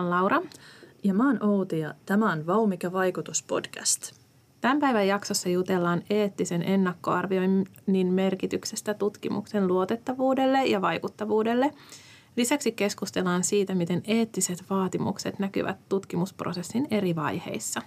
[0.00, 0.42] oon Laura.
[1.04, 4.12] Ja mä oon Outi ja tämä on Vaumika vaikutuspodcast.
[4.60, 11.74] Tämän päivän jaksossa jutellaan eettisen ennakkoarvioinnin merkityksestä tutkimuksen luotettavuudelle ja vaikuttavuudelle.
[12.36, 17.82] Lisäksi keskustellaan siitä, miten eettiset vaatimukset näkyvät tutkimusprosessin eri vaiheissa.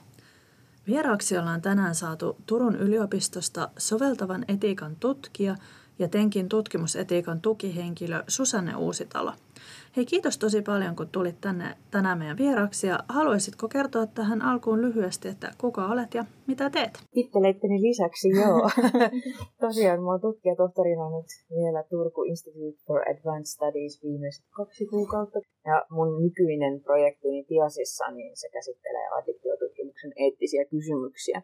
[0.88, 5.56] Vieraaksi ollaan tänään saatu Turun yliopistosta soveltavan etiikan tutkija
[6.00, 9.34] ja Tenkin tutkimusetiikan tukihenkilö Susanne Uusitalo–
[9.96, 12.88] Hei, kiitos tosi paljon, kun tulit tänne tänään meidän vieraksi.
[12.88, 16.94] Ja haluaisitko kertoa tähän alkuun lyhyesti, että kuka olet ja mitä teet?
[17.14, 18.70] Titteleitteni lisäksi, joo.
[19.66, 25.40] Tosiaan, mä oon tutkija tohtorina nyt vielä Turku Institute for Advanced Studies viimeiset kaksi kuukautta.
[25.66, 31.42] Ja mun nykyinen projektini Tiasissa, niin se käsittelee addiktiotutkimuksen eettisiä kysymyksiä.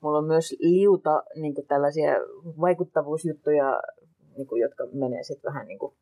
[0.00, 2.12] Mulla on myös liuta niin tällaisia
[2.60, 3.80] vaikuttavuusjuttuja,
[4.36, 5.94] niin kuin, jotka menee sitten vähän niin kuin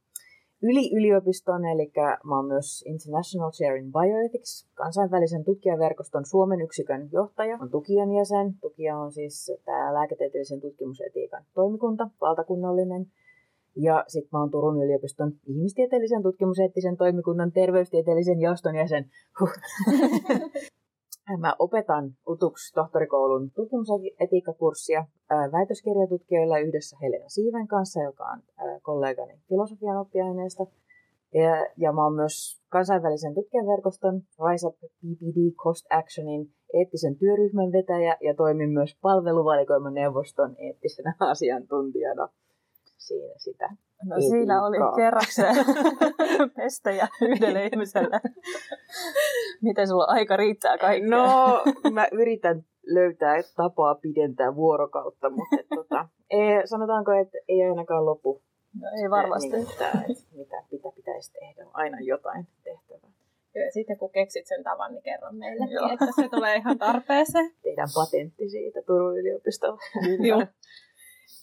[0.63, 1.93] yli yliopiston, eli
[2.25, 8.55] mä oon myös International Chair in Bioethics, kansainvälisen tutkijaverkoston Suomen yksikön johtaja, on tukijan jäsen.
[8.61, 13.07] Tukija on siis tämä lääketieteellisen tutkimusetiikan toimikunta, valtakunnallinen.
[13.77, 19.11] Ja sitten mä oon Turun yliopiston ihmistieteellisen tutkimuseettisen toimikunnan terveystieteellisen jaoston jäsen.
[21.31, 21.41] Huh.
[21.41, 25.07] Mä opetan UTUKS tohtorikoulun tutkimusetiikkakurssia
[25.53, 28.43] väitöskirjatutkijoilla yhdessä Helena Siiven kanssa, joka on
[28.83, 30.67] kollegani filosofian oppiaineesta.
[31.35, 38.17] Ja, ja mä oon myös kansainvälisen tutkijaverkoston Rise Up PPD Cost Actionin eettisen työryhmän vetäjä
[38.21, 42.29] ja toimin myös palveluvalikoiman neuvoston eettisenä asiantuntijana
[42.97, 43.69] siinä sitä.
[44.05, 45.57] No siinä oli kerrakseen
[46.57, 48.21] pestejä yhdelle ihmiselle.
[49.63, 51.11] Miten sulla aika riittää kaikkea?
[51.11, 51.63] No,
[51.93, 58.43] mä yritän löytää tapaa pidentää vuorokautta, mutta et, tota, ei, sanotaanko, että ei ainakaan lopu.
[58.81, 59.51] No ei varmasti.
[59.51, 59.93] Niin, että,
[60.33, 63.11] mitä, mitä pitäisi tehdä, aina jotain tehtävää.
[63.55, 67.51] Joo, ja sitten kun keksit sen tavan, niin kerron meillekin, että se tulee ihan tarpeeseen.
[67.63, 69.79] Tehdään patentti siitä Turun yliopistolla.
[70.29, 70.43] Joo.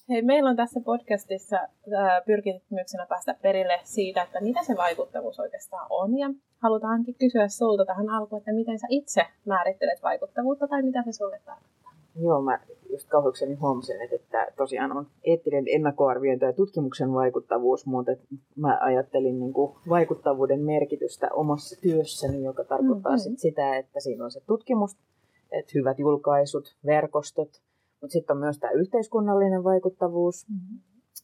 [0.10, 5.88] Hei, meillä on tässä podcastissa äh, pyrkimyksenä päästä perille siitä, että mitä se vaikuttavuus oikeastaan
[5.90, 6.18] on.
[6.18, 11.12] Ja halutaankin kysyä sulta tähän alkuun, että miten sä itse määrittelet vaikuttavuutta tai mitä se
[11.12, 11.94] sulle tarkoittaa.
[12.22, 12.60] Joo, mä
[12.90, 18.12] just kauhukseni huomasin, että, että tosiaan on eettinen ennakkoarviointi ja tutkimuksen vaikuttavuus, mutta
[18.56, 23.20] mä ajattelin niin kuin vaikuttavuuden merkitystä omassa työssäni, joka tarkoittaa mm-hmm.
[23.20, 24.98] sit sitä, että siinä on se tutkimus,
[25.52, 27.50] että hyvät julkaisut, verkostot,
[28.04, 30.48] mutta sitten on myös tämä yhteiskunnallinen vaikuttavuus.
[30.50, 30.80] Mm-hmm.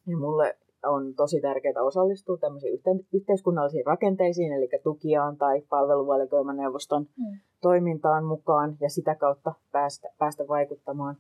[0.07, 7.40] Ja mulle on tosi tärkeää osallistua tämmöisiin yhte- yhteiskunnallisiin rakenteisiin, eli tukijaan tai palveluvalikoimaneuvoston mm.
[7.62, 11.16] toimintaan mukaan ja sitä kautta päästä, päästä vaikuttamaan.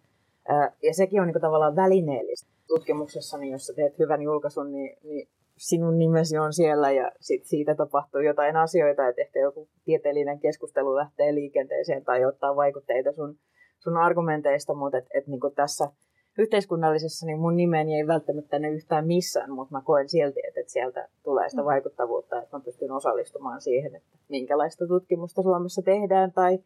[0.83, 2.49] Ja sekin on niin tavallaan välineellistä.
[2.67, 7.45] Tutkimuksessa, niin jos sä teet hyvän julkaisun, niin, niin sinun nimesi on siellä ja sit
[7.45, 13.35] siitä tapahtuu jotain asioita, että ehkä joku tieteellinen keskustelu lähtee liikenteeseen tai ottaa vaikutteita sun
[13.79, 15.91] sun argumenteista, mutta et, et niin tässä
[16.37, 20.71] yhteiskunnallisessa niin mun nimeni ei välttämättä ne yhtään missään, mutta mä koen silti, että, että
[20.71, 21.65] sieltä tulee sitä mm.
[21.65, 26.59] vaikuttavuutta, että mä pystyn osallistumaan siihen, että minkälaista tutkimusta Suomessa tehdään tai,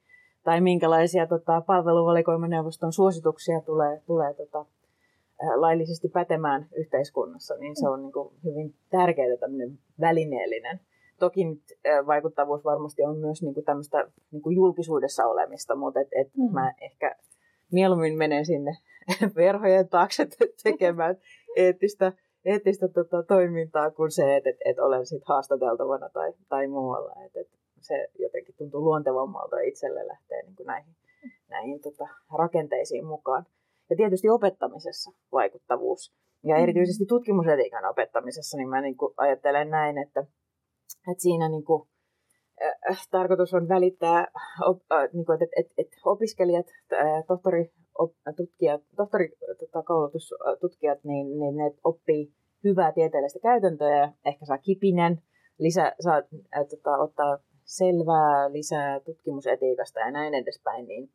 [0.43, 4.65] tai minkälaisia tota, palveluvalikoimaneuvoston suosituksia tulee, tulee tota,
[5.55, 7.93] laillisesti pätemään yhteiskunnassa, niin se mm.
[7.93, 10.79] on niin kuin hyvin tärkeää tämmöinen välineellinen
[11.23, 11.63] Toki nyt
[12.07, 16.53] vaikuttavuus varmasti on myös niin kuin tämmöistä niin kuin julkisuudessa olemista, mutta et, et mm.
[16.53, 17.15] mä ehkä
[17.71, 18.77] mieluummin menen sinne
[19.35, 20.27] verhojen taakse
[20.63, 21.15] tekemään
[21.55, 22.13] eettistä,
[22.45, 27.15] eettistä tota, toimintaa kuin se, että et, et olen sit haastateltavana tai, tai muualla.
[27.25, 27.47] Et, et
[27.79, 30.95] se jotenkin tuntuu luontevammalta itselle lähteä niin kuin näihin,
[31.49, 32.07] näihin tota,
[32.37, 33.45] rakenteisiin mukaan.
[33.89, 36.13] Ja tietysti opettamisessa vaikuttavuus.
[36.43, 36.63] Ja mm.
[36.63, 40.25] erityisesti tutkimusetiikan opettamisessa, niin mä niin kuin ajattelen näin, että
[41.11, 41.87] et siinä niin kuin,
[42.91, 44.27] äh, tarkoitus on välittää,
[44.65, 51.39] op, äh, niin kuin, että et, et opiskelijat, äh, tohtori, op, tutkijat, tohtorikoulutustutkijat, äh, niin,
[51.39, 52.33] niin ne oppii
[52.63, 53.97] hyvää tieteellistä käytäntöä.
[53.97, 55.21] Ja ehkä saa kipinen,
[55.59, 56.23] lisää, saa äh,
[56.69, 61.09] tota, ottaa selvää lisää tutkimusetiikasta ja näin edespäin, niin,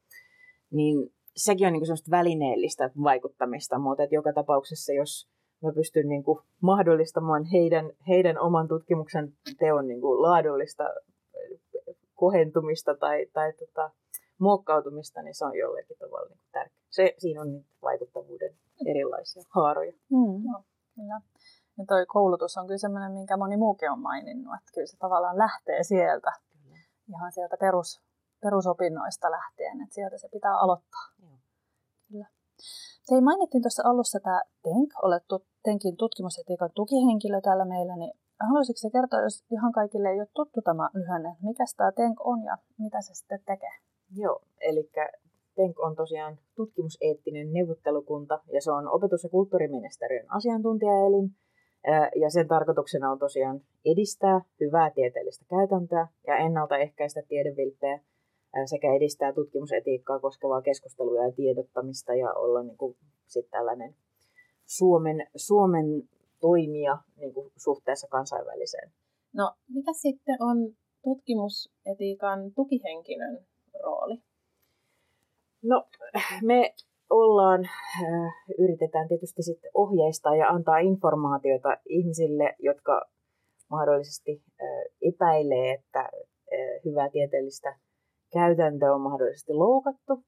[0.70, 5.29] niin sekin on niin kuin välineellistä vaikuttamista, mutta että joka tapauksessa, jos
[5.62, 10.84] mä pystyn niin kuin mahdollistamaan heidän, heidän oman tutkimuksen teon niin kuin laadullista
[12.14, 13.90] kohentumista tai, tai tota,
[14.38, 16.87] muokkautumista, niin se on jollekin tavalla niin tärkeää.
[16.90, 18.55] Se, siinä on niitä vaikuttavuuden
[18.87, 19.93] erilaisia haaroja.
[19.93, 20.64] Mm, no,
[20.94, 21.20] kyllä.
[21.78, 25.38] Ja toi koulutus on kyllä sellainen, minkä moni muukin on maininnut, että kyllä se tavallaan
[25.38, 26.76] lähtee sieltä, kyllä.
[27.08, 28.00] ihan sieltä perus,
[28.40, 31.02] perusopinnoista lähtien, että sieltä se pitää aloittaa.
[33.12, 35.22] Ei mainittiin tuossa alussa tämä TENK, olet
[35.62, 38.12] Tenkin tutkimusetiikan tukihenkilö täällä meillä, niin
[38.49, 42.43] haluaisitko se kertoa, jos ihan kaikille ei ole tuttu tämä lyhenne, mikä tämä TENK on
[42.43, 43.75] ja mitä se sitten tekee?
[44.16, 44.90] Joo, eli
[45.56, 51.31] TENK on tosiaan tutkimuseettinen neuvottelukunta ja se on opetus- ja kulttuuriministeriön asiantuntijaelin.
[52.20, 58.00] Ja sen tarkoituksena on tosiaan edistää hyvää tieteellistä käytäntöä ja ennaltaehkäistä tiedevilppejä
[58.66, 62.96] sekä edistää tutkimusetiikkaa koskevaa keskustelua ja tiedottamista ja olla niin kuin,
[63.26, 63.94] sit tällainen
[64.66, 66.08] Suomen, Suomen
[66.40, 68.92] toimija niin kuin, suhteessa kansainväliseen.
[69.32, 70.56] No, mikä sitten on
[71.04, 73.46] tutkimusetiikan tukihenkilön
[73.82, 74.22] rooli?
[75.62, 75.88] No,
[76.42, 76.74] me
[77.10, 83.02] ollaan, äh, yritetään tietysti sitten ohjeistaa ja antaa informaatiota ihmisille, jotka
[83.70, 84.68] mahdollisesti äh,
[85.02, 86.10] epäilee, että äh,
[86.84, 87.78] hyvää tieteellistä
[88.32, 90.25] käytäntöä on mahdollisesti loukattu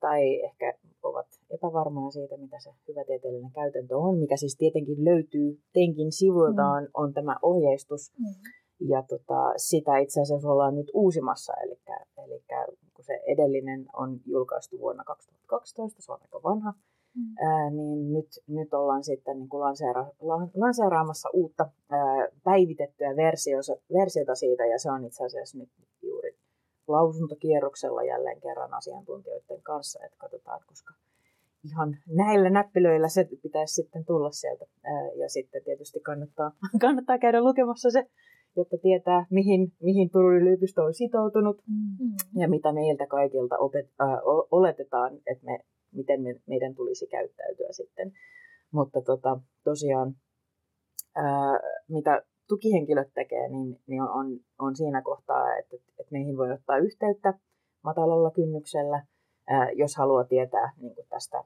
[0.00, 5.60] tai ehkä ovat epävarmaa siitä, mitä se hyvä tieteellinen käytäntö on, mikä siis tietenkin löytyy
[5.72, 6.90] Tenkin sivuiltaan, mm.
[6.94, 8.12] on tämä ohjeistus.
[8.18, 8.34] Mm.
[8.88, 11.78] Ja tota, sitä itse asiassa ollaan nyt uusimassa, eli,
[12.24, 12.42] eli
[12.94, 16.72] kun se edellinen on julkaistu vuonna 2012, se on aika vanha,
[17.14, 17.46] mm.
[17.46, 20.06] ää, niin nyt, nyt ollaan sitten niin kuin lanseera,
[20.54, 25.68] lanseeraamassa uutta ää, päivitettyä versiota, versiota siitä, ja se on itse asiassa nyt
[26.02, 26.36] juuri
[26.92, 30.94] lausuntokierroksella jälleen kerran asiantuntijoiden kanssa, että katsotaan, koska
[31.64, 34.66] ihan näillä näppilöillä se pitäisi sitten tulla sieltä.
[34.84, 38.06] Ää, ja sitten tietysti kannattaa, kannattaa käydä lukemassa se
[38.56, 42.40] jotta tietää, mihin, mihin Turun yliopisto on sitoutunut mm.
[42.40, 44.08] ja mitä meiltä kaikilta opet, äh,
[44.50, 45.58] oletetaan, että me,
[45.92, 48.12] miten me, meidän tulisi käyttäytyä sitten.
[48.70, 50.14] Mutta tota, tosiaan,
[51.18, 51.58] äh,
[51.88, 57.34] mitä tukihenkilöt tekee, niin, niin on, on siinä kohtaa, että, että meihin voi ottaa yhteyttä
[57.82, 58.96] matalalla kynnyksellä,
[59.52, 61.44] äh, jos haluaa tietää niin kuin tästä äh,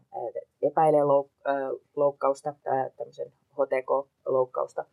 [0.62, 2.54] epäilee louk- äh, loukkausta,
[2.96, 4.84] tämmöisen HTK-loukkausta,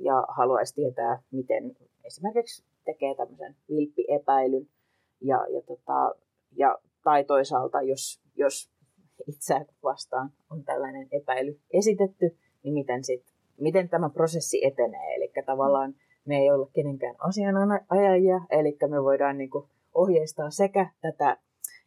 [0.00, 4.68] ja haluaisi tietää, miten esimerkiksi tekee tämmöisen vilppiepäilyn.
[5.20, 6.14] Ja, ja, tota,
[6.56, 8.70] ja, tai toisaalta, jos, jos
[9.26, 15.14] itse vastaan on tällainen epäily esitetty, niin miten, sit, miten tämä prosessi etenee.
[15.14, 15.94] Eli tavallaan
[16.24, 19.64] me ei olla kenenkään asianajajia, eli me voidaan niin kuin
[19.94, 21.36] ohjeistaa sekä tätä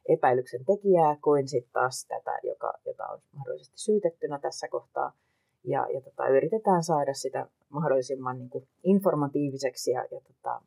[0.10, 5.12] epäilyksen tekijää kuin sitten taas tätä, joka, jota on mahdollisesti syytettynä tässä kohtaa–
[5.64, 10.62] ja, ja tota, yritetään saada sitä mahdollisimman niin kuin informatiiviseksi ja, ja tota,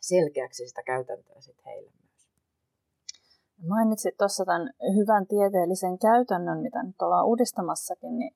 [0.00, 2.28] selkeäksi sitä käytäntöä sit heille myös.
[3.68, 8.34] Mainitsit tuossa tämän hyvän tieteellisen käytännön, mitä nyt ollaan uudistamassakin, niin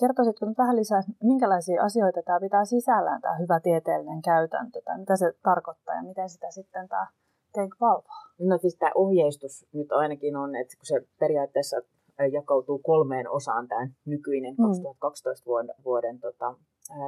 [0.00, 5.16] kertoisitko nyt vähän lisää, minkälaisia asioita tämä pitää sisällään, tämä hyvä tieteellinen käytäntö, tai mitä
[5.16, 7.06] se tarkoittaa ja miten sitä sitten tämä
[7.52, 8.16] Take valvoo?
[8.38, 11.76] No siis tämä ohjeistus nyt ainakin on, että kun se periaatteessa
[12.32, 15.46] jakautuu kolmeen osaan tämä nykyinen 2012 mm.
[15.46, 16.54] vuoden, vuoden tota,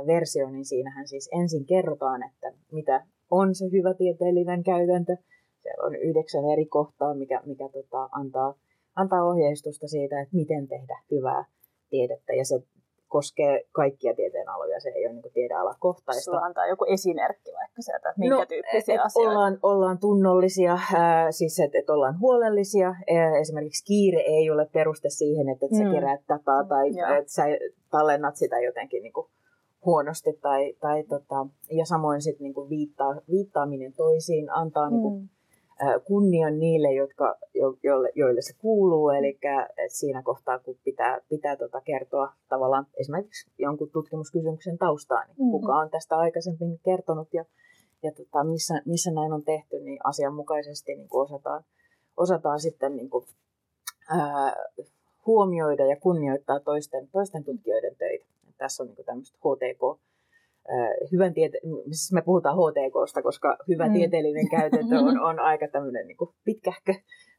[0.07, 5.17] versio, niin siinähän siis ensin kerrotaan, että mitä on se hyvä tieteellinen käytäntö.
[5.59, 8.55] Siellä on yhdeksän eri kohtaa, mikä, mikä tota, antaa,
[8.97, 11.45] antaa ohjeistusta siitä, että miten tehdä hyvää
[11.91, 12.33] tiedettä.
[12.33, 12.63] Ja se
[13.09, 16.25] koskee kaikkia tieteenaloja, se ei ole niin tiedealakohtaista.
[16.25, 19.31] Sulla antaa joku esimerkki vaikka sieltä, että minkä no, tyyppisiä et asioita?
[19.31, 22.89] Ollaan, ollaan tunnollisia, äh, siis että et ollaan huolellisia.
[22.89, 25.91] Äh, esimerkiksi kiire ei ole peruste siihen, että et sä mm.
[25.91, 27.45] keräät dataa tai mm, että sä
[27.91, 29.27] tallennat sitä jotenkin niin kuin
[29.85, 30.33] huonosti.
[30.33, 35.29] Tai, tai tota, ja samoin sit niin kuin viittaa, viittaaminen toisiin antaa niin kuin, mm
[36.05, 37.39] kunnian niille, jotka,
[37.83, 39.09] joille, joille se kuuluu.
[39.11, 39.39] Eli
[39.89, 45.51] siinä kohtaa, kun pitää, pitää tota kertoa tavallaan esimerkiksi jonkun tutkimuskysymyksen taustaa, niin mm-hmm.
[45.51, 47.45] kuka on tästä aikaisemmin kertonut ja,
[48.03, 51.65] ja tota, missä, missä näin on tehty, niin asianmukaisesti niin kuin osataan,
[52.17, 53.25] osataan sitten niin kuin,
[54.11, 54.57] ää,
[55.27, 58.27] huomioida ja kunnioittaa toisten, toisten tutkijoiden töitä.
[58.59, 60.01] Tässä on niin tämmöistä HTK,
[61.13, 63.93] hyvän tiete- siis me puhutaan HTKsta, koska hyvä mm.
[63.93, 66.95] tieteellinen käytäntö on, on aika tämmöinen niin kuin pitkähkö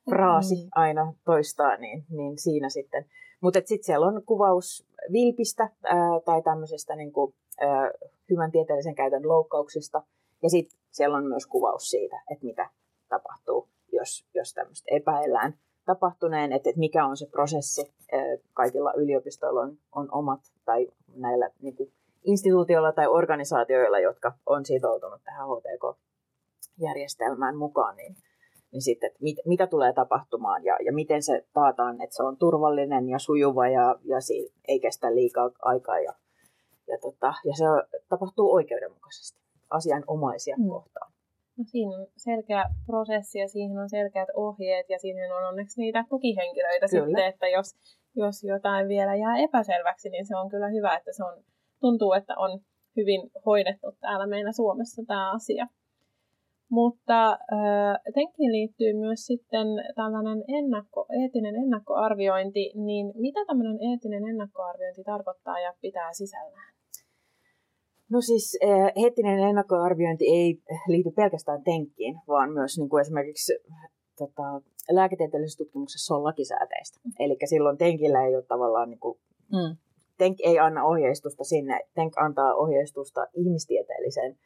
[0.09, 0.69] fraasi mm.
[0.75, 3.05] aina toistaa, niin, niin siinä sitten.
[3.41, 7.91] Mutta sitten siellä on kuvaus vilpistä ää, tai tämmöisestä niin kuin, ää,
[8.29, 10.03] hyvän tieteellisen käytön loukkauksista.
[10.43, 12.69] Ja sitten siellä on myös kuvaus siitä, että mitä
[13.09, 15.53] tapahtuu, jos, jos tämmöistä epäillään
[15.86, 17.93] tapahtuneen, että, että mikä on se prosessi.
[18.12, 18.21] Ää,
[18.53, 21.91] kaikilla yliopistoilla on, on omat tai näillä niin kuin,
[22.29, 28.15] instituutioilla tai organisaatioilla, jotka on sitoutunut tähän HTK-järjestelmään mukaan, niin,
[28.71, 32.38] niin sitten, että mit, mitä tulee tapahtumaan ja, ja miten se taataan, että se on
[32.38, 36.13] turvallinen ja sujuva ja, ja siinä ei kestä liikaa aikaa ja,
[36.88, 37.65] ja, tota, ja se
[38.09, 40.69] tapahtuu oikeudenmukaisesti asianomaisia mm.
[40.69, 41.12] kohtaan.
[41.57, 46.05] No siinä on selkeä prosessi ja siihen on selkeät ohjeet ja siihen on onneksi niitä
[46.09, 47.05] tukihenkilöitä kyllä.
[47.05, 47.75] sitten, että jos,
[48.15, 51.43] jos jotain vielä jää epäselväksi, niin se on kyllä hyvä, että se on
[51.81, 52.59] tuntuu, että on,
[52.98, 55.67] hyvin hoidettu täällä meillä Suomessa tämä asia.
[56.69, 57.39] Mutta
[58.09, 65.74] etenkin liittyy myös sitten tällainen ennakko, eettinen ennakkoarviointi, niin mitä tämmöinen eettinen ennakkoarviointi tarkoittaa ja
[65.81, 66.74] pitää sisällään?
[68.09, 68.57] No siis
[68.95, 73.53] eettinen ennakkoarviointi ei liity pelkästään tenkkiin, vaan myös niin kuin esimerkiksi
[74.17, 77.00] tota, lääketieteellisessä tutkimuksessa on lakisääteistä.
[77.03, 77.12] Mm.
[77.19, 79.19] Eli silloin tenkillä ei ole tavallaan, niin kuin,
[79.51, 79.77] mm.
[80.19, 84.38] Tenk ei anna ohjeistusta sinne, tenk antaa ohjeistusta ihmistieteelliseen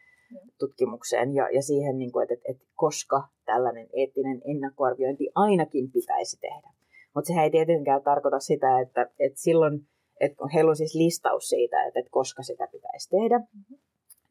[0.59, 6.69] tutkimukseen ja, ja siihen, niin kuin, että, että, koska tällainen eettinen ennakkoarviointi ainakin pitäisi tehdä.
[7.15, 9.87] Mutta sehän ei tietenkään tarkoita sitä, että, että silloin,
[10.19, 13.77] että heillä on siis listaus siitä, että, että koska sitä pitäisi tehdä, mm-hmm.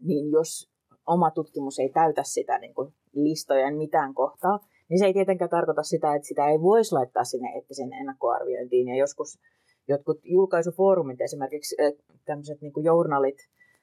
[0.01, 0.71] niin jos
[1.07, 4.59] oma tutkimus ei täytä sitä niin kuin listojen mitään kohtaa,
[4.89, 8.89] niin se ei tietenkään tarkoita sitä, että sitä ei voisi laittaa sinne eettisen ennakkoarviointiin.
[8.89, 9.39] Ja joskus
[9.89, 11.77] jotkut julkaisufoorumit, esimerkiksi
[12.25, 13.39] tämmöiset niin kuin journalit,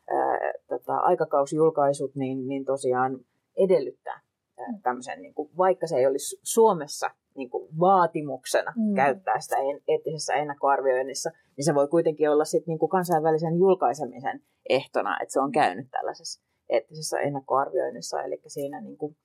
[0.10, 3.20] ää, tota, aikakausjulkaisut, niin, niin tosiaan
[3.58, 4.22] edellyttää
[4.58, 4.82] ää, mm.
[4.82, 8.96] tämmöisen, niin kuin, vaikka se ei olisi Suomessa niin kuin vaatimuksena mm.
[8.96, 14.42] käyttää sitä en, eettisessä ennakkoarvioinnissa, niin se voi kuitenkin olla sit, niin kuin kansainvälisen julkaisemisen
[14.70, 18.22] ehtona, että se on käynyt tällaisessa eettisessä ennakkoarvioinnissa.
[18.22, 19.16] Eli siinä, niin kuin,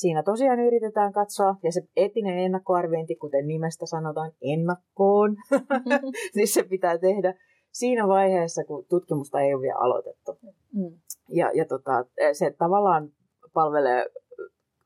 [0.00, 5.36] siinä tosiaan yritetään katsoa, ja se eettinen ennakkoarviointi, kuten nimestä sanotaan, ennakkoon,
[6.34, 7.34] niin se pitää tehdä
[7.72, 10.38] siinä vaiheessa, kun tutkimusta ei ole vielä aloitettu.
[10.74, 10.92] Mm.
[11.28, 13.12] Ja, ja tota, se tavallaan
[13.52, 14.06] palvelee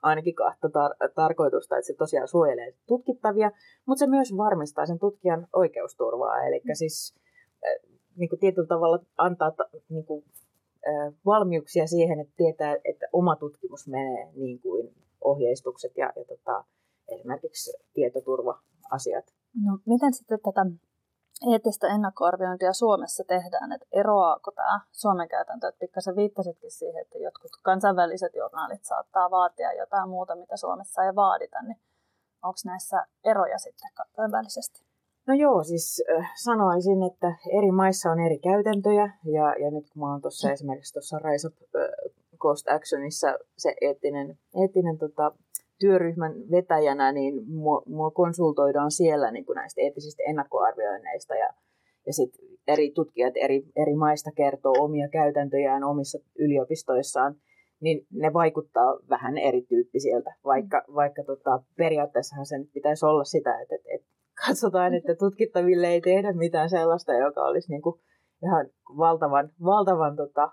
[0.03, 3.51] ainakin kahta tar- tarkoitusta, että se tosiaan suojelee tutkittavia,
[3.87, 6.47] mutta se myös varmistaa sen tutkijan oikeusturvaa.
[6.47, 6.71] Eli mm.
[6.73, 7.15] siis
[8.17, 9.53] niin kuin tietyllä tavalla antaa
[9.89, 10.25] niin kuin,
[11.27, 16.65] valmiuksia siihen, että tietää, että oma tutkimus menee niin kuin ohjeistukset ja, ja tota,
[17.09, 19.25] esimerkiksi tietoturva-asiat.
[19.65, 20.67] No, miten sitten tätä
[21.53, 27.51] eettistä ennakkoarviointia Suomessa tehdään, että eroaako tämä Suomen käytäntö, että pikkasen viittasitkin siihen, että jotkut
[27.63, 31.77] kansainväliset journaalit saattaa vaatia jotain muuta, mitä Suomessa ei vaadita, niin
[32.43, 34.94] onko näissä eroja sitten kansainvälisesti?
[35.27, 36.03] No joo, siis
[36.43, 40.93] sanoisin, että eri maissa on eri käytäntöjä ja, ja nyt kun mä oon tuossa esimerkiksi
[40.93, 41.55] tuossa Rise of
[42.39, 45.33] Cost Actionissa se eettinen, eettinen tota,
[45.81, 51.49] työryhmän vetäjänä, niin mua, mua konsultoidaan siellä niin kuin näistä eettisistä ennakkoarvioinneista ja,
[52.07, 52.31] ja sit
[52.69, 57.37] eri tutkijat eri, eri maista kertoo omia käytäntöjään omissa yliopistoissaan,
[57.81, 63.89] niin ne vaikuttaa vähän erityyppisiltä, vaikka, vaikka tota, periaatteessahan sen pitäisi olla sitä, että, että,
[63.95, 64.07] että
[64.47, 68.01] katsotaan, että tutkittaville ei tehdä mitään sellaista, joka olisi niin kuin
[68.43, 68.67] ihan
[68.99, 70.51] valtavan, valtavan tota,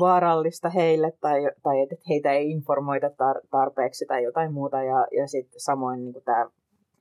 [0.00, 4.82] vaarallista heille tai, tai että heitä ei informoida tar- tarpeeksi tai jotain muuta.
[4.82, 6.50] Ja, ja sitten samoin niin tämä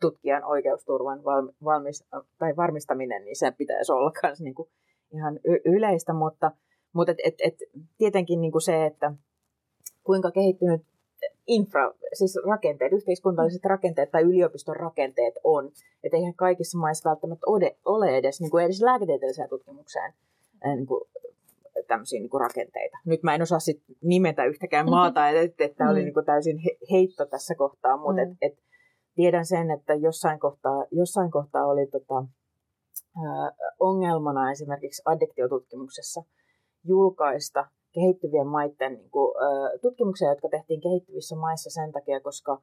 [0.01, 1.24] tutkijan oikeusturvan
[1.63, 2.06] valmis,
[2.38, 4.56] tai varmistaminen, niin se pitäisi olla myös niin
[5.13, 6.51] ihan y- yleistä, mutta,
[6.94, 7.56] mutta et, et, et,
[7.98, 9.13] tietenkin niin kuin se, että
[10.03, 10.82] kuinka kehittynyt
[11.47, 15.71] infra, siis rakenteet, yhteiskunnalliset rakenteet tai yliopiston rakenteet on.
[16.03, 20.13] Että eihän kaikissa maissa välttämättä ole, ole edes, niin kuin edes lääketieteelliseen tutkimukseen
[20.65, 21.01] niin kuin
[21.88, 22.97] tämmöisiä niin kuin rakenteita.
[23.05, 26.03] Nyt mä en osaa sit nimetä yhtäkään maata, että, että, että tämä oli mm.
[26.03, 26.57] niin kuin täysin
[26.91, 28.31] heitto tässä kohtaa, mutta mm.
[28.31, 28.63] et, et,
[29.15, 32.25] tiedän sen, että jossain kohtaa, jossain kohtaa oli tota,
[33.25, 36.23] ää, ongelmana esimerkiksi addiktiotutkimuksessa
[36.83, 39.33] julkaista kehittyvien maiden niin kuin,
[39.81, 42.62] tutkimuksia, jotka tehtiin kehittyvissä maissa sen takia, koska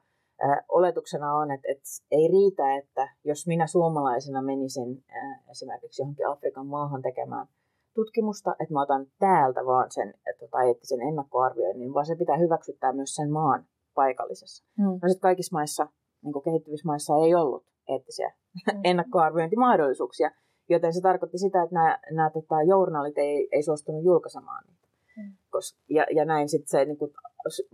[0.69, 5.03] oletuksena on, että, että ei riitä, että jos minä suomalaisena menisin
[5.51, 7.47] esimerkiksi johonkin Afrikan maahan tekemään–
[7.93, 13.15] tutkimusta, että mä otan täältä vaan sen tota, eettisen ennakkoarvioinnin, vaan se pitää hyväksyttää myös
[13.15, 14.65] sen maan paikallisessa.
[14.77, 14.85] Mm.
[14.85, 15.87] No sitten kaikissa maissa,
[16.23, 18.33] niin kehittyvissä maissa ei ollut eettisiä
[18.73, 18.81] mm.
[18.89, 20.31] ennakkoarviointimahdollisuuksia,
[20.69, 24.80] joten se tarkoitti sitä, että nämä, nämä tota, journaalit ei, ei suostunut julkaisemaan niitä.
[25.17, 25.33] Mm.
[25.49, 27.11] Kos, ja, ja näin sitten se, niin kuin,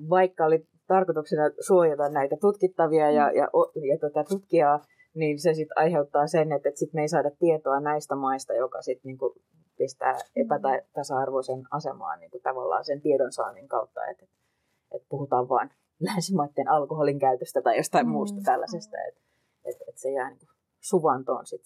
[0.09, 3.37] vaikka oli tarkoituksena suojata näitä tutkittavia ja, mm.
[3.37, 4.79] ja, ja, ja tota, tutkijaa,
[5.13, 8.81] niin se sitten aiheuttaa sen, että, että sit me ei saada tietoa näistä maista, joka
[8.81, 9.35] sitten niinku
[9.77, 14.25] pistää epätasa-arvoisen asemaan niin tavallaan sen tiedonsaannin kautta, että,
[14.91, 15.69] että puhutaan vain
[16.07, 18.11] länsimaiden alkoholin käytöstä tai jostain mm.
[18.11, 19.21] muusta tällaisesta, että,
[19.65, 21.61] että, että se jää niin kuin suvantoon sit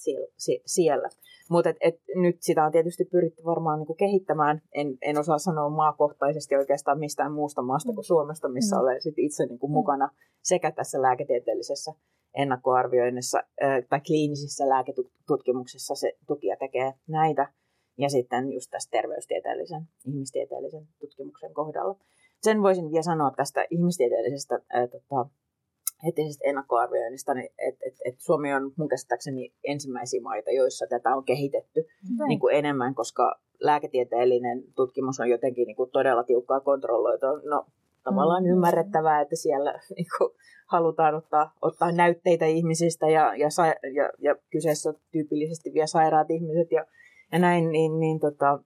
[0.66, 1.10] siellä.
[1.50, 4.62] Mutta et, et, nyt sitä on tietysti pyritty varmaan niin kuin kehittämään.
[4.74, 8.82] En, en osaa sanoa maakohtaisesti oikeastaan mistään muusta maasta kuin Suomesta, missä mm.
[8.82, 10.10] olen sit itse niin kuin mukana
[10.44, 11.92] sekä tässä lääketieteellisessä
[12.34, 13.44] ennakkoarvioinnissa
[13.90, 17.54] tai kliinisissä lääketutkimuksissa se tukija tekee näitä
[17.98, 21.96] ja sitten just tässä terveystieteellisen, ihmistieteellisen tutkimuksen kohdalla.
[22.42, 25.26] Sen voisin vielä sanoa tästä ihmistieteellisestä ää, tota,
[26.08, 31.24] etisestä ennakkoarvioinnista, niin että et, et Suomi on mun käsittääkseni ensimmäisiä maita, joissa tätä on
[31.24, 32.28] kehitetty okay.
[32.28, 37.42] niin kuin enemmän, koska lääketieteellinen tutkimus on jotenkin niin kuin todella tiukkaa kontrolloitua.
[37.50, 37.66] No
[38.04, 38.50] tavallaan mm.
[38.50, 40.32] ymmärrettävää, että siellä niin kuin,
[40.68, 43.48] halutaan ottaa, ottaa näytteitä ihmisistä ja, ja,
[43.94, 46.86] ja, ja kyseessä on tyypillisesti vielä sairaat ihmiset ja,
[47.32, 48.60] ja näin, niin, niin, tota,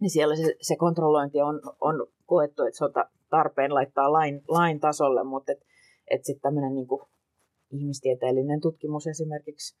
[0.00, 2.92] niin siellä se, se kontrollointi on, on koettu, että se on
[3.30, 5.58] tarpeen laittaa lain, lain tasolle, mutta et,
[6.10, 6.88] et sitten tämmöinen niin
[7.70, 9.76] ihmistieteellinen tutkimus esimerkiksi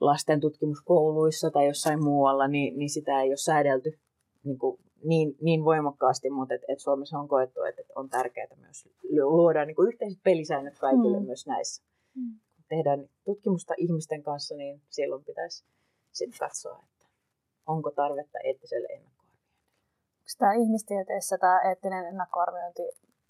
[0.00, 3.98] lasten tutkimuskouluissa tai jossain muualla, niin, niin sitä ei ole säädelty
[4.44, 8.56] niin, kuin niin, niin voimakkaasti, mutta et, et Suomessa on koettu, että et on tärkeää
[8.56, 8.88] myös
[9.22, 11.26] luoda niin kuin yhteiset pelisäännöt kaikille mm.
[11.26, 11.82] myös näissä.
[12.14, 12.38] Mm.
[12.54, 15.64] Kun tehdään tutkimusta ihmisten kanssa, niin silloin pitäisi
[16.12, 17.06] sitten katsoa, että
[17.66, 19.22] onko tarvetta eettiselle ennakkoarvioinnille.
[20.18, 22.82] Onko tämä ihmistieteessä tämä eettinen ennakkoarviointi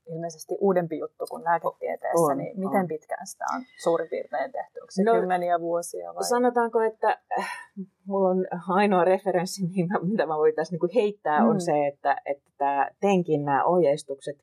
[0.06, 2.88] ilmeisesti uudempi juttu kuin lääketieteessä, on, niin miten on.
[2.88, 4.80] pitkään sitä on suurin piirtein tehty?
[4.80, 6.24] Onko se no, kymmeniä vuosia vai?
[6.24, 7.48] Sanotaanko, että äh,
[8.06, 9.62] mulla on ainoa referenssi,
[10.10, 11.48] mitä mä voitaisiin niin heittää, mm.
[11.48, 14.36] on se, että, että TENKin nämä ohjeistukset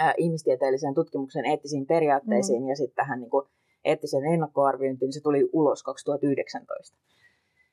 [0.00, 2.68] äh, ihmistieteellisen tutkimuksen eettisiin periaatteisiin mm.
[2.68, 3.46] ja sitten tähän niin kuin
[3.84, 6.96] eettisen ennakkoarviointiin, niin se tuli ulos 2019.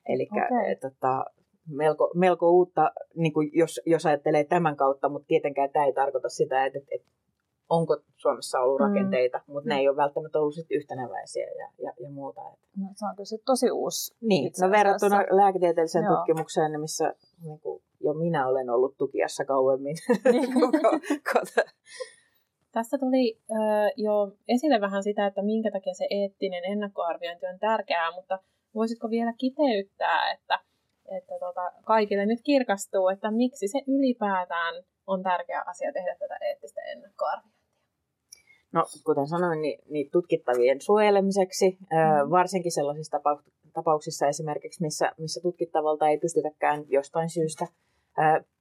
[0.06, 0.76] Eli okay.
[0.76, 1.26] tota,
[1.70, 6.30] melko, melko uutta, niin kuin jos, jos ajattelee tämän kautta, mutta tietenkään tämä ei tarkoita
[6.30, 7.10] sitä, että, että
[7.70, 8.86] onko Suomessa ollut mm.
[8.86, 9.54] rakenteita, mm.
[9.54, 12.42] mutta ne ei ole välttämättä ollut sit yhtenäväisiä ja, ja, ja muuta.
[12.78, 14.16] No, se on tosi, tosi uusi.
[14.22, 16.16] Niin, no verrattuna lääketieteelliseen Joo.
[16.16, 19.96] tutkimukseen, missä niin kuin, jo minä olen ollut tukiassa kauemmin.
[20.32, 20.50] Niin.
[22.72, 28.12] Tässä tuli äh, jo esille vähän sitä, että minkä takia se eettinen ennakkoarviointi on tärkeää,
[28.16, 28.40] mutta
[28.76, 30.60] voisitko vielä kiteyttää, että
[31.18, 36.82] että tota, kaikille nyt kirkastuu, että miksi se ylipäätään on tärkeä asia tehdä tätä eettistä
[36.82, 37.60] ennakkoarviointia.
[38.72, 42.32] No, kuten sanoin, niin, niin tutkittavien suojelemiseksi, mm.
[42.32, 43.20] varsinkin sellaisissa
[43.74, 47.68] tapauksissa esimerkiksi, missä, missä tutkittavalta ei pystytäkään jostain syystä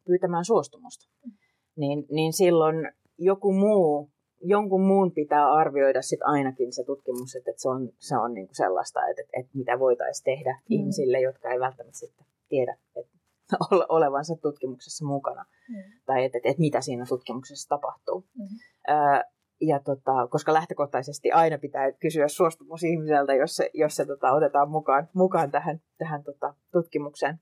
[0.04, 1.32] pyytämään suostumusta, mm.
[1.76, 7.62] niin, niin silloin joku muu, jonkun muun pitää arvioida sit ainakin se tutkimus, että, että
[7.62, 10.74] se on, se on niinku sellaista, että, että mitä voitaisiin tehdä mm.
[10.74, 13.18] ihmisille, jotka ei välttämättä sitten tiedä että
[13.88, 15.82] olevansa tutkimuksessa mukana mm.
[16.06, 18.24] tai että, että, että mitä siinä tutkimuksessa tapahtuu.
[18.38, 18.46] Mm.
[18.88, 19.24] Ö,
[19.60, 24.70] ja tota, koska lähtökohtaisesti aina pitää kysyä suostumus ihmiseltä, jos se, jos se tota, otetaan
[24.70, 27.40] mukaan, mukaan tähän, tähän tota, tutkimukseen.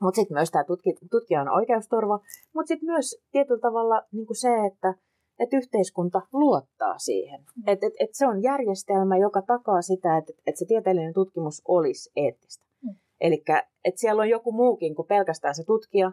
[0.00, 2.20] Mutta sitten myös tämä tutki, tutkijan oikeusturva,
[2.54, 4.94] mutta sitten myös tietyllä tavalla niin se, että
[5.38, 7.40] et yhteiskunta luottaa siihen.
[7.40, 7.62] Mm.
[7.66, 12.10] Että et, et se on järjestelmä, joka takaa sitä, että et se tieteellinen tutkimus olisi
[12.16, 12.67] eettistä.
[13.20, 13.44] Eli
[13.84, 16.12] että siellä on joku muukin kuin pelkästään se tutkija.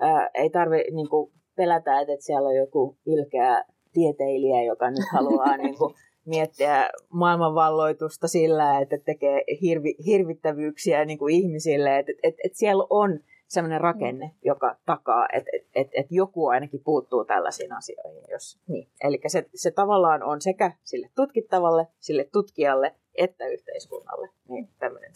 [0.00, 1.08] Ää, ei tarvitse niin
[1.56, 5.94] pelätä, että, että siellä on joku ilkeä tieteilijä, joka nyt haluaa niin kuin,
[6.26, 11.98] miettiä maailmanvalloitusta sillä, että tekee hirvi, hirvittävyyksiä niin kuin ihmisille.
[11.98, 14.32] Että et, et siellä on sellainen rakenne, mm.
[14.44, 18.24] joka takaa, että et, et, et joku ainakin puuttuu tällaisiin asioihin.
[18.30, 18.88] Jos, niin.
[19.04, 25.12] Eli se, se tavallaan on sekä sille tutkittavalle, sille tutkijalle, että yhteiskunnalle niin tämmöinen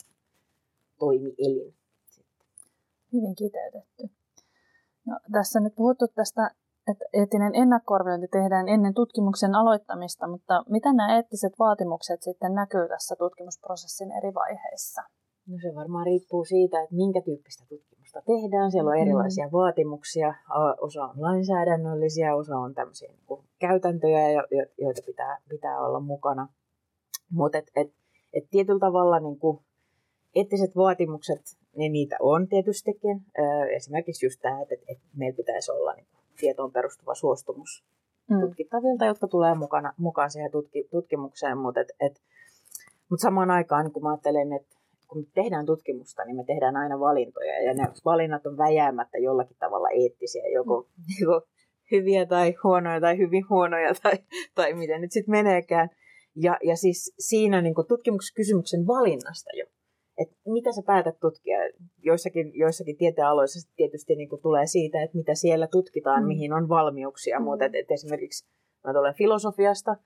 [1.04, 1.74] toimielin.
[3.12, 4.02] Hyvin kiteytetty.
[5.06, 6.50] No, tässä on nyt puhuttu tästä,
[6.90, 13.14] että eettinen ennakkoarviointi tehdään ennen tutkimuksen aloittamista, mutta mitä nämä eettiset vaatimukset sitten näkyy tässä
[13.18, 15.02] tutkimusprosessin eri vaiheissa?
[15.48, 18.70] No se varmaan riippuu siitä, että minkä tyyppistä tutkimusta tehdään.
[18.70, 19.02] Siellä on mm.
[19.02, 19.52] erilaisia mm.
[19.52, 20.34] vaatimuksia.
[20.80, 24.20] Osa on lainsäädännöllisiä, osa on tämmöisiä niin kuin käytäntöjä,
[24.78, 26.48] joita pitää, pitää olla mukana.
[27.30, 27.88] Mutta et, et,
[28.32, 29.58] et tietyllä tavalla niin kuin
[30.34, 31.40] eettiset vaatimukset,
[31.76, 33.20] niin niitä on tietystikin.
[33.76, 36.06] Esimerkiksi just tämä, että, että meillä pitäisi olla niin
[36.40, 37.84] tietoon perustuva suostumus
[38.30, 38.40] mm.
[38.40, 42.20] tutkittavilta, jotka tulee mukana, mukaan siihen tutki, tutkimukseen, mutta et, et,
[43.10, 44.76] mut samaan aikaan kun mä ajattelen, että
[45.08, 49.56] kun me tehdään tutkimusta, niin me tehdään aina valintoja, ja ne valinnat on väjäämättä jollakin
[49.60, 51.04] tavalla eettisiä, joko, mm.
[51.20, 51.46] joko
[51.90, 54.12] hyviä tai huonoja tai hyvin huonoja tai,
[54.54, 55.88] tai miten nyt sitten meneekään.
[56.36, 59.66] Ja, ja siis siinä niin tutkimuskysymyksen valinnasta jo
[60.18, 61.58] että mitä sä päätät tutkia.
[62.02, 66.26] Joissakin, joissakin tieteenaloissa tietysti niin kuin tulee siitä, että mitä siellä tutkitaan, mm.
[66.26, 67.38] mihin on valmiuksia.
[67.38, 67.44] Mm.
[67.44, 68.46] Mutta et, et esimerkiksi
[68.84, 69.96] mä tulen filosofiasta,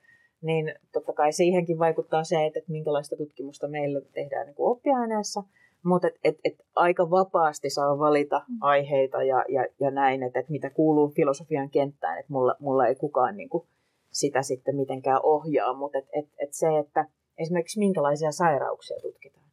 [0.43, 5.43] niin totta kai siihenkin vaikuttaa se, että, että minkälaista tutkimusta meillä tehdään niin kuin oppiaineessa.
[5.85, 8.57] Mutta et, et, et aika vapaasti saa valita mm.
[8.61, 12.19] aiheita ja, ja, ja näin, että et mitä kuuluu filosofian kenttään.
[12.19, 13.67] Että mulla, mulla ei kukaan niin kuin
[14.11, 15.75] sitä sitten mitenkään ohjaa.
[15.75, 17.07] Mutta et, et, et se, että
[17.39, 19.48] esimerkiksi minkälaisia sairauksia tutkitaan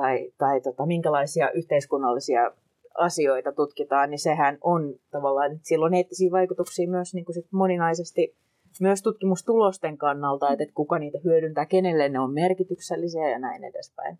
[0.00, 2.52] tai, tai tota, minkälaisia yhteiskunnallisia
[2.98, 7.46] asioita tutkitaan, niin sehän on tavallaan, että sillä on eettisiä vaikutuksia myös niin kuin sit
[7.50, 8.36] moninaisesti
[8.80, 14.18] myös tutkimustulosten kannalta, että, että kuka niitä hyödyntää, kenelle ne on merkityksellisiä ja näin edespäin.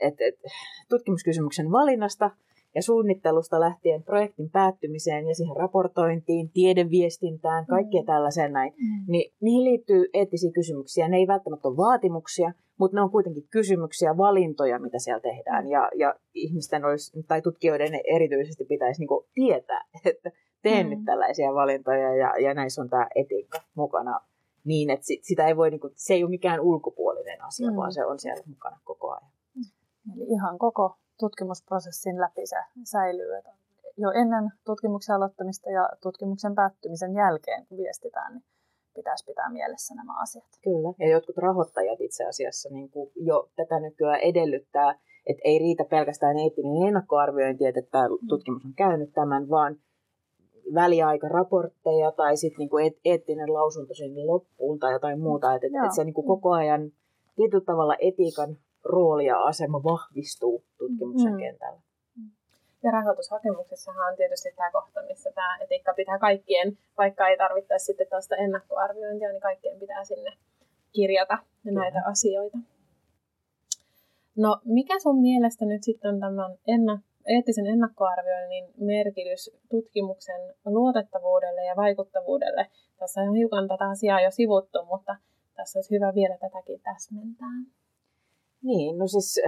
[0.00, 0.34] Et, et,
[0.88, 2.30] tutkimuskysymyksen valinnasta
[2.74, 8.06] ja suunnittelusta lähtien projektin päättymiseen ja siihen raportointiin, tiedeviestintään, kaikkea mm.
[8.06, 9.04] tällaiseen näin, mm.
[9.12, 11.08] niin niihin liittyy eettisiä kysymyksiä.
[11.08, 15.68] Ne ei välttämättä ole vaatimuksia, mutta ne on kuitenkin kysymyksiä, valintoja, mitä siellä tehdään.
[15.68, 20.30] Ja, ja ihmisten olisi, tai tutkijoiden erityisesti pitäisi niin tietää, että
[20.62, 20.90] teen mm.
[20.90, 24.20] nyt tällaisia valintoja ja, ja näissä on tämä etiikka mukana
[24.64, 27.76] niin, että sit, sitä ei voi, niin kuin, se ei ole mikään ulkopuolinen asia, mm.
[27.76, 29.30] vaan se on siellä mukana koko ajan.
[30.16, 33.32] Eli ihan koko tutkimusprosessin läpi se säilyy.
[33.38, 33.50] Että
[33.96, 38.44] jo ennen tutkimuksen aloittamista ja tutkimuksen päättymisen jälkeen, kun viestitään, niin
[38.94, 40.52] pitäisi pitää mielessä nämä asiat.
[40.64, 45.84] Kyllä, ja jotkut rahoittajat itse asiassa niin kuin jo tätä nykyään edellyttää, että ei riitä
[45.84, 48.28] pelkästään eettinen ennakkoarviointi, että tämä mm.
[48.28, 49.76] tutkimus on käynyt tämän, vaan
[50.74, 55.54] väliaikaraportteja tai sitten niinku eettinen lausunto sinne loppuun tai jotain muuta.
[55.54, 56.92] Että et, et se niinku koko ajan
[57.36, 61.38] tietyllä tavalla etiikan rooli ja asema vahvistuu tutkimuksen mm.
[61.38, 61.80] kentällä.
[62.82, 68.06] Ja rahoitushakemuksessahan on tietysti tämä kohta, missä tämä etiikka pitää kaikkien, vaikka ei tarvittaisi sitten
[68.10, 70.32] tästä ennakkoarviointia, niin kaikkien pitää sinne
[70.92, 72.10] kirjata näitä Kyllä.
[72.10, 72.58] asioita.
[74.36, 81.76] No mikä sun mielestä nyt sitten on tämän ennak- eettisen ennakkoarvioinnin merkitys tutkimuksen luotettavuudelle ja
[81.76, 82.66] vaikuttavuudelle?
[82.98, 85.16] Tässä on hiukan tätä asiaa jo sivuttu, mutta
[85.56, 87.81] tässä olisi hyvä vielä tätäkin täsmentää.
[88.62, 89.40] Niin, no siis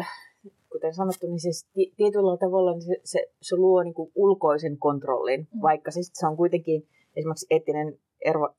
[0.73, 5.49] kuten sanottu, niin siis tietyllä tavalla niin se, se, se luo niin kuin ulkoisen kontrollin,
[5.55, 5.63] mm.
[5.63, 7.99] vaikka siis se on kuitenkin esimerkiksi eettinen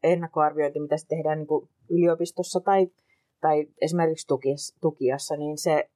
[0.04, 2.88] ennakkoarviointi, mitä se tehdään niin kuin yliopistossa tai,
[3.42, 5.90] tai esimerkiksi tukiassa, tukiassa, niin se,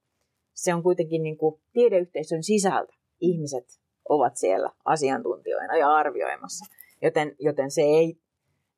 [0.54, 2.94] se on kuitenkin niin kuin tiedeyhteisön sisältä.
[3.22, 3.66] Ihmiset
[4.10, 6.66] ovat siellä asiantuntijoina ja arvioimassa,
[7.02, 8.18] joten, joten se ei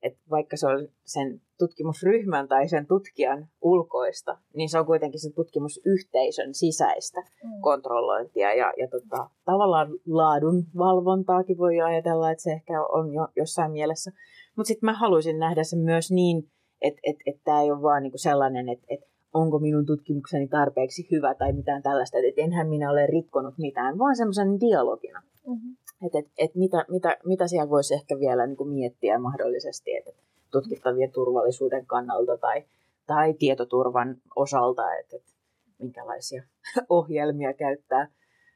[0.04, 5.34] että vaikka se on sen tutkimusryhmän tai sen tutkijan ulkoista, niin se on kuitenkin sen
[5.34, 7.62] tutkimusyhteisön sisäistä mm.
[7.62, 13.72] kontrollointia ja, ja tota, tavallaan laadun valvontaakin voi ajatella, että se ehkä on jo jossain
[13.72, 14.12] mielessä.
[14.56, 16.50] Mutta sitten mä haluaisin nähdä sen myös niin,
[16.82, 21.08] että et, et tämä ei ole vaan niinku sellainen, että et onko minun tutkimukseni tarpeeksi
[21.12, 25.22] hyvä tai mitään tällaista, että enhän minä ole rikkonut mitään, vaan semmoisen dialogina.
[25.48, 25.76] Mm-hmm.
[26.06, 30.12] Että et, et mitä, mitä, mitä siellä voisi ehkä vielä niin kuin miettiä mahdollisesti, että
[30.52, 32.64] tutkittavien turvallisuuden kannalta tai,
[33.08, 35.32] tai tietoturvan osalta, että, että
[35.80, 36.44] minkälaisia
[36.90, 38.08] ohjelmia käyttää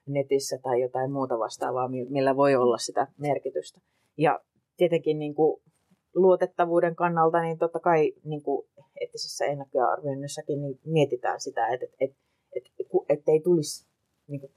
[0.05, 3.81] netissä tai jotain muuta vastaavaa, millä voi olla sitä merkitystä.
[4.17, 4.39] Ja
[4.77, 5.61] tietenkin niin kuin
[6.15, 8.67] luotettavuuden kannalta, niin totta kai niin kuin
[9.01, 12.17] eettisessä ennakkoarvioinnissakin niin mietitään sitä, että, että,
[12.55, 12.69] että,
[13.09, 13.87] että ei tulisi
[14.27, 14.51] niin kuin,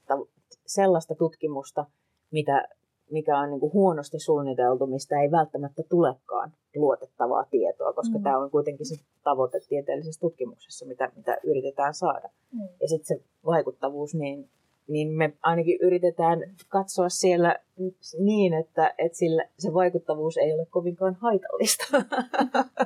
[0.67, 1.87] sellaista tutkimusta,
[2.31, 2.69] mitä,
[3.11, 8.23] mikä on niin kuin huonosti suunniteltu, mistä ei välttämättä tulekaan luotettavaa tietoa, koska mm.
[8.23, 12.29] tämä on kuitenkin se tavoite tieteellisessä tutkimuksessa, mitä, mitä yritetään saada.
[12.53, 12.69] Mm.
[12.81, 14.51] Ja sitten se vaikuttavuus, niin
[14.89, 17.59] niin me ainakin yritetään katsoa siellä
[18.19, 21.85] niin, että, että sillä, se vaikuttavuus ei ole kovinkaan haitallista.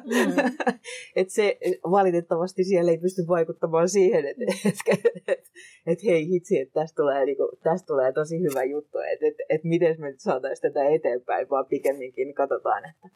[0.05, 0.53] Mm.
[1.17, 1.59] et se,
[1.91, 5.51] valitettavasti siellä ei pysty vaikuttamaan siihen, että et, et,
[5.87, 9.65] et, hei hitsi, että tästä tulee, niinku, tästä tulee tosi hyvä juttu, että et, et
[9.65, 13.09] miten me nyt saataisiin tätä eteenpäin, vaan pikemminkin katsotaan, että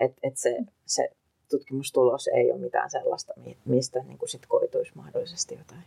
[0.00, 1.08] et, et se, se
[1.50, 3.32] tutkimustulos ei ole mitään sellaista,
[3.64, 5.84] mistä niin sit koituisi mahdollisesti jotain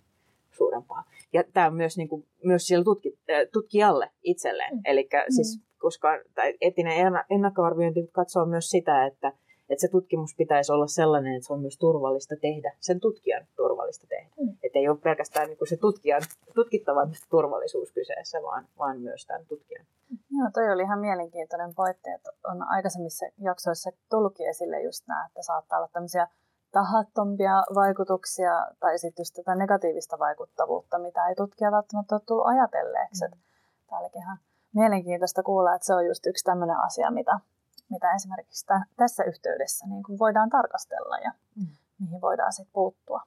[0.51, 1.03] suurempaa.
[1.33, 4.75] Ja tämä on myös, niin kuin, myös siellä tutki, äh, tutkijalle itselleen.
[4.75, 4.81] Mm.
[4.85, 5.35] Eli mm.
[5.35, 9.27] siis, koska tai etinen ennakkoarviointi katsoo myös sitä, että,
[9.69, 14.07] että se tutkimus pitäisi olla sellainen, että se on myös turvallista tehdä, sen tutkijan turvallista
[14.07, 14.29] tehdä.
[14.41, 14.57] Mm.
[14.63, 16.21] Että ei ole pelkästään niin kuin se tutkijan,
[16.55, 19.85] tutkittavan turvallisuus kyseessä, vaan, vaan myös tämän tutkijan.
[20.09, 25.41] Joo, toi oli ihan mielenkiintoinen pointti, että on aikaisemmissa jaksoissa tullutkin esille just nämä, että
[25.41, 26.27] saattaa olla tämmöisiä
[26.71, 33.25] tahattompia vaikutuksia tai sitten just tätä negatiivista vaikuttavuutta, mitä ei tutkija välttämättä ole tullut ajatelleeksi.
[33.25, 33.39] Mm.
[33.89, 34.37] Täälläkin ihan
[34.73, 37.39] mielenkiintoista kuulla, että se on just yksi tämmöinen asia, mitä,
[37.89, 41.67] mitä esimerkiksi t- tässä yhteydessä niin kuin voidaan tarkastella ja mm.
[41.99, 43.21] mihin voidaan sitten puuttua.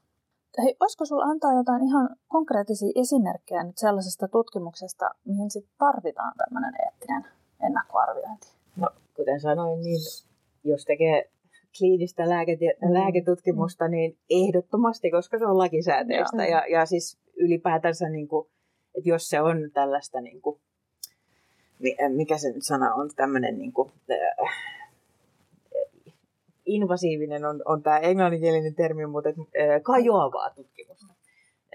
[0.58, 6.74] Hei, olisiko sinulla antaa jotain ihan konkreettisia esimerkkejä nyt sellaisesta tutkimuksesta, mihin sit tarvitaan tämmöinen
[6.84, 7.24] eettinen
[7.60, 8.48] ennakkoarviointi?
[8.76, 10.00] No, kuten sanoin, niin
[10.64, 11.30] jos tekee
[11.78, 12.94] kliinistä lääket- mm.
[12.94, 16.46] lääketutkimusta, niin ehdottomasti, koska se on lakisääteistä.
[16.46, 18.48] Ja, ja siis ylipäätänsä, niin kuin,
[18.94, 20.60] että jos se on tällaista, niin kuin,
[22.08, 24.80] mikä se sana on, tämmöinen niin kuin, äh,
[26.66, 31.14] invasiivinen on, on tämä englanninkielinen termi, mutta äh, kajoavaa tutkimusta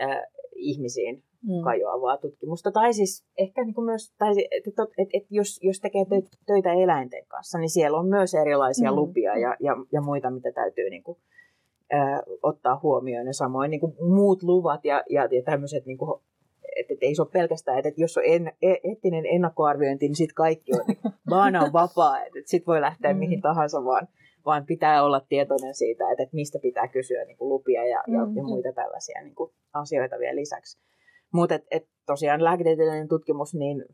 [0.01, 0.17] äh,
[0.55, 1.63] ihmisiin mm.
[1.63, 2.71] kajoavaa tutkimusta.
[2.71, 6.05] Tai siis ehkä niin kuin myös, tai että et, et, et jos, jos tekee
[6.45, 8.95] töitä eläinten kanssa, niin siellä on myös erilaisia mm.
[8.95, 11.17] lupia ja, ja, ja muita, mitä täytyy niin kuin,
[11.93, 13.27] ä, ottaa huomioon.
[13.27, 16.21] Ja samoin niin kuin muut luvat ja, ja, ja tämmöiset niin kuin
[16.75, 20.15] että, että ei se ole pelkästään, että, että jos on en, e, eettinen ennakkoarviointi, niin
[20.15, 23.19] sitten kaikki on, niin baana on vapaa, että, että sitten voi lähteä mm.
[23.19, 24.07] mihin tahansa vaan,
[24.45, 28.03] vaan pitää olla tietoinen siitä, että, että mistä pitää kysyä niin kuin lupia ja, ja,
[28.13, 28.45] ja mm-hmm.
[28.45, 30.79] muita tällaisia niin kuin asioita vielä lisäksi.
[31.35, 33.85] Mutta et, et tosiaan lääketieteellinen tutkimus, niin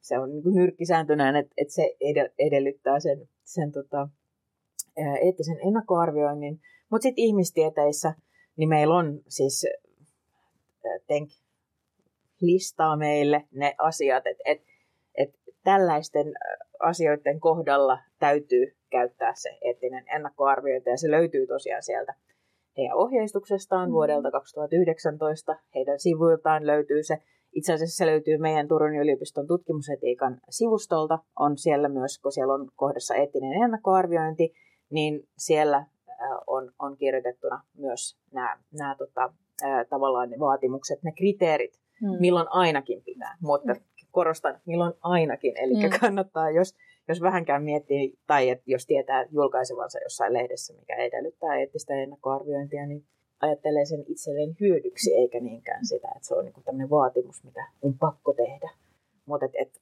[0.00, 1.96] se on niin nyrkkisääntönään, että, että se
[2.38, 4.08] edellyttää sen, sen tota,
[5.22, 6.60] eettisen ennakkoarvioinnin.
[6.90, 8.14] Mutta sitten ihmistieteissä,
[8.56, 9.66] niin meillä on siis
[11.06, 11.30] Tenk
[12.40, 14.62] listaa meille ne asiat, että et,
[15.14, 15.30] et
[15.64, 16.34] tällaisten
[16.80, 22.14] asioiden kohdalla täytyy käyttää se eettinen ennakkoarviointi, ja se löytyy tosiaan sieltä
[22.76, 23.92] heidän ohjeistuksestaan mm.
[23.92, 25.56] vuodelta 2019.
[25.74, 27.18] Heidän sivuiltaan löytyy se.
[27.52, 31.18] Itse asiassa se löytyy meidän Turun yliopiston tutkimusetiikan sivustolta.
[31.38, 34.52] On siellä myös, kun siellä on kohdassa eettinen ennakkoarviointi,
[34.90, 35.86] niin siellä
[36.46, 39.32] on, on kirjoitettuna myös nämä, nämä tota,
[39.90, 42.20] tavallaan ne vaatimukset, ne kriteerit, mm.
[42.20, 43.36] milloin ainakin pitää.
[43.40, 43.80] Mutta mm.
[44.10, 45.54] korostan, milloin ainakin.
[45.56, 45.90] Eli mm.
[46.00, 46.74] kannattaa, jos,
[47.08, 53.04] jos vähänkään miettii, tai että jos tietää julkaisevansa jossain lehdessä, mikä edellyttää eettistä ennakkoarviointia, niin
[53.40, 57.98] ajattelee sen itselleen hyödyksi, eikä niinkään sitä, että se on niin tämmöinen vaatimus, mitä on
[57.98, 58.70] pakko tehdä.
[59.26, 59.80] Mutta et, et,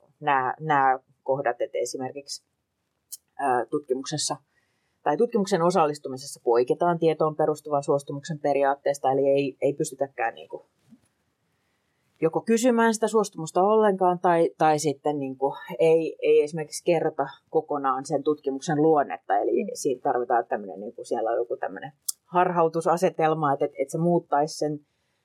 [0.60, 2.44] nämä, kohdat, että esimerkiksi
[3.38, 4.36] ää, tutkimuksessa–
[5.04, 10.62] tai tutkimuksen osallistumisessa poiketaan tietoon perustuvan suostumuksen periaatteesta, eli ei, ei pystytäkään niin kuin
[12.24, 18.06] joko kysymään sitä suostumusta ollenkaan tai, tai sitten niin kuin ei, ei esimerkiksi kerrota kokonaan
[18.06, 19.38] sen tutkimuksen luonnetta.
[19.38, 19.70] Eli mm.
[19.74, 21.92] siinä tarvitaan tämmöinen, niin kuin siellä on joku tämmöinen
[22.24, 24.80] harhautusasetelma, että, että, se muuttaisi sen,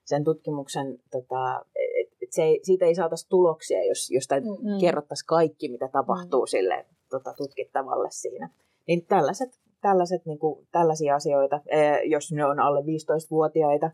[0.05, 1.65] sen tutkimuksen, tota,
[2.01, 4.79] että, se ei, siitä ei saataisi tuloksia, jos, jos mm.
[4.79, 6.47] kerrottaisiin kaikki, mitä tapahtuu mm.
[6.47, 8.49] sille tota, tutkittavalle siinä.
[8.87, 9.49] Niin tällaiset
[9.81, 11.61] tällaiset, niin kuin, tällaisia asioita,
[12.05, 13.91] jos ne on alle 15-vuotiaita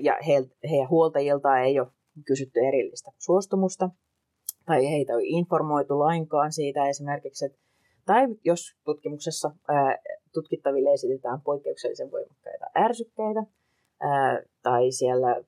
[0.00, 1.88] ja he, heidän huoltajilta ei ole
[2.26, 3.90] kysytty erillistä suostumusta
[4.66, 7.58] tai heitä on informoitu lainkaan siitä esimerkiksi, että
[8.06, 9.98] tai jos tutkimuksessa ää,
[10.34, 13.42] tutkittaville esitetään poikkeuksellisen voimakkaita ärsykkeitä,
[14.00, 15.42] ää, tai siellä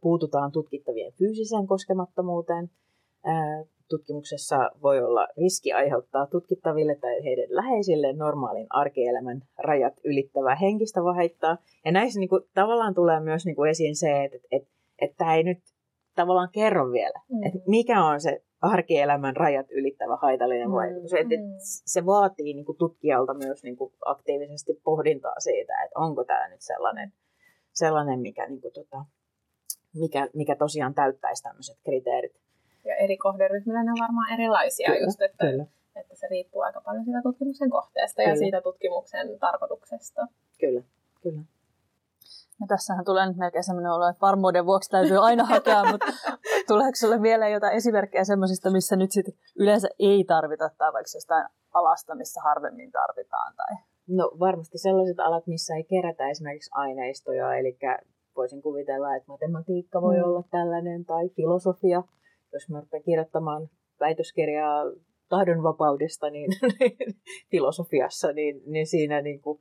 [0.00, 2.70] puututaan tutkittavien fyysiseen koskemattomuuteen,
[3.24, 11.04] ää, tutkimuksessa voi olla riski aiheuttaa tutkittaville tai heidän läheisille normaalin arkielämän rajat ylittävää henkistä
[11.04, 11.58] vahettaa.
[11.84, 15.16] Ja näissä niin kuin, tavallaan tulee myös niin kuin esiin se, että, että, että, että
[15.16, 15.58] tämä ei nyt
[16.22, 17.42] tavallaan kerro vielä, mm.
[17.46, 20.74] että mikä on se arkielämän rajat ylittävä haitallinen mm.
[20.74, 21.12] vaikutus.
[21.12, 21.46] Että, että
[21.94, 26.60] se vaatii niin kuin tutkijalta myös niin kuin aktiivisesti pohdintaa siitä, että onko tämä nyt
[26.60, 27.12] sellainen,
[27.72, 29.04] sellainen mikä, niin kuin, tota,
[29.94, 32.40] mikä, mikä tosiaan täyttäisi tämmöiset kriteerit
[32.84, 35.66] ja eri kohderyhmillä ne on varmaan erilaisia kyllä, just, että, kyllä.
[35.96, 38.32] että se riippuu aika paljon siitä tutkimuksen kohteesta kyllä.
[38.32, 40.26] ja siitä tutkimuksen tarkoituksesta.
[40.60, 40.82] Kyllä,
[41.22, 41.40] kyllä.
[42.60, 46.06] No tässähän tulee nyt melkein sellainen olo, että varmuuden vuoksi täytyy aina hakea, mutta
[46.68, 49.26] tuleeko sinulle vielä jotain esimerkkejä sellaisista, missä nyt sit
[49.58, 53.54] yleensä ei tarvita, tai vaikka jostain alasta, missä harvemmin tarvitaan?
[53.56, 53.76] Tai...
[54.08, 57.78] No varmasti sellaiset alat, missä ei kerätä esimerkiksi aineistoja, eli
[58.36, 60.24] voisin kuvitella, että matematiikka voi mm.
[60.24, 62.02] olla tällainen, tai filosofia,
[62.52, 63.68] jos mä rupean kirjoittamaan
[64.00, 64.84] väitöskirjaa
[65.28, 66.50] tahdonvapaudesta niin,
[67.50, 69.60] filosofiassa, niin, niin siinä niin kuin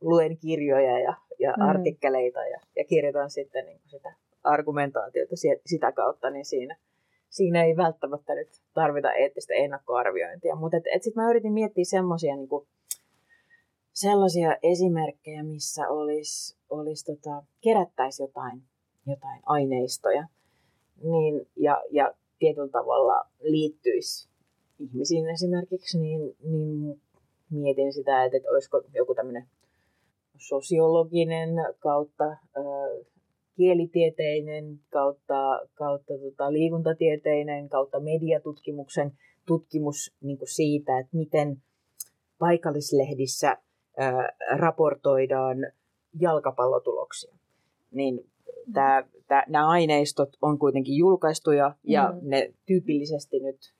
[0.00, 1.62] luen kirjoja ja, ja mm.
[1.62, 5.34] artikkeleita ja, ja kirjoitan sitten niin kuin sitä argumentaatiota
[5.66, 6.76] sitä kautta, niin siinä,
[7.30, 10.56] siinä ei välttämättä nyt tarvita eettistä ennakkoarviointia.
[10.56, 12.48] Mutta et, et sitten mä yritin miettiä semmoisia niin
[13.92, 18.62] sellaisia esimerkkejä, missä olisi, olisi tota, kerättäisi jotain,
[19.06, 20.26] jotain aineistoja
[21.02, 24.28] niin, ja, ja tietyllä tavalla liittyisi
[24.78, 27.00] ihmisiin esimerkiksi, niin, niin
[27.50, 29.46] mietin sitä, että, että olisiko joku tämmöinen
[30.38, 32.24] sosiologinen kautta
[33.56, 39.12] kielitieteinen kautta, kautta tota, liikuntatieteinen kautta mediatutkimuksen
[39.46, 41.62] tutkimus niin kuin siitä, että miten
[42.38, 43.56] paikallislehdissä
[43.98, 45.56] ää, raportoidaan
[46.20, 47.34] jalkapallotuloksia.
[47.90, 48.30] Niin
[49.48, 52.28] nämä aineistot on kuitenkin julkaistuja ja mm.
[52.28, 53.74] ne tyypillisesti nyt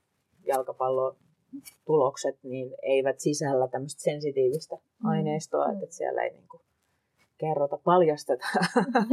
[0.46, 1.16] jalkapallon
[1.84, 5.08] tulokset niin eivät sisällä tämmöistä sensitiivistä mm.
[5.08, 5.82] aineistoa, mm.
[5.82, 6.60] että siellä ei niin kuin
[7.38, 8.46] kerrota, paljasteta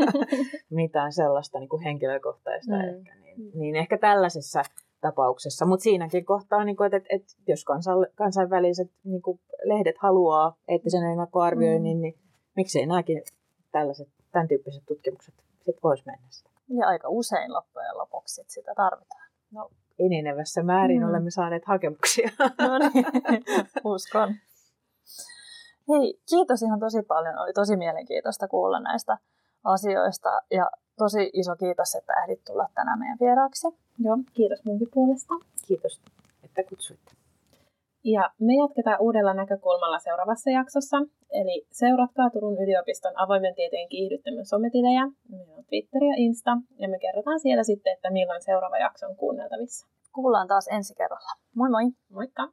[0.70, 2.82] mitään sellaista niin kuin henkilökohtaista mm.
[2.82, 3.16] ehkä.
[3.16, 4.64] Niin, niin ehkä tällaisessa
[5.02, 7.66] tapauksessa, mutta siinäkin kohtaa, niin kuin, että, että, että jos
[8.16, 12.02] kansainväliset niin kuin lehdet haluaa eettisen ennakkoarvioinnin, mm.
[12.02, 12.18] niin
[12.56, 13.24] miksei nämäkin
[13.72, 16.50] tällaiset, tämän tyyppiset tutkimukset sit voisi mennä sitä.
[16.80, 19.30] Ja aika usein loppujen lopuksi sitä tarvitaan.
[19.52, 19.70] No,
[20.06, 21.10] enenevässä määrin mm.
[21.10, 22.30] olemme saaneet hakemuksia.
[22.40, 23.06] No niin,
[23.84, 24.36] uskon.
[25.90, 27.40] Hei, kiitos ihan tosi paljon.
[27.40, 29.18] Oli tosi mielenkiintoista kuulla näistä
[29.64, 30.42] asioista.
[30.52, 33.68] Ja tosi iso kiitos, että ehdit tulla tänään meidän vieraaksi.
[34.00, 35.34] Joo, kiitos munkin puolesta.
[35.68, 36.02] Kiitos,
[36.44, 37.21] että kutsuitte.
[38.04, 40.98] Ja me jatketaan uudella näkökulmalla seuraavassa jaksossa.
[41.32, 45.04] Eli seuratkaa Turun yliopiston avoimen tieteen kiihdyttämön sometilejä.
[45.30, 46.58] Meillä on Twitter ja Insta.
[46.78, 49.88] Ja me kerrotaan siellä sitten, että milloin seuraava jakso on kuunneltavissa.
[50.16, 51.32] Kuullaan taas ensi kerralla.
[51.56, 51.84] Moi moi!
[52.10, 52.48] Moikka!